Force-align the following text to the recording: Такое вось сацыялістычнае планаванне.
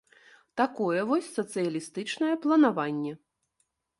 Такое 0.61 1.01
вось 1.09 1.27
сацыялістычнае 1.35 2.31
планаванне. 2.45 3.13